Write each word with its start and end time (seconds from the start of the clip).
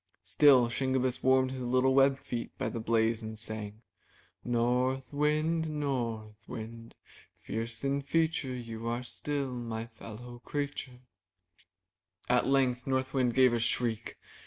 Still 0.23 0.67
Shingebiss 0.67 1.21
warmed 1.21 1.51
his 1.51 1.61
little 1.61 1.93
webbed 1.93 2.17
feet 2.17 2.57
by 2.57 2.69
the 2.69 2.79
blaze 2.79 3.21
and 3.21 3.37
sang: 3.37 3.83
'^North 4.43 5.13
Wind, 5.13 5.69
North 5.69 6.43
Wind, 6.47 6.95
Fierce 7.37 7.83
in 7.83 8.01
feature, 8.01 8.55
You 8.55 8.87
are 8.87 9.03
still 9.03 9.51
my 9.51 9.85
fellow 9.85 10.41
creature/' 10.43 11.01
At 12.27 12.47
length 12.47 12.87
North 12.87 13.13
Wind 13.13 13.35
gave 13.35 13.53
a 13.53 13.59
shriek. 13.59 14.17